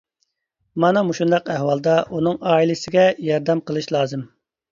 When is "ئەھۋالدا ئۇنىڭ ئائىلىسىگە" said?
1.55-3.05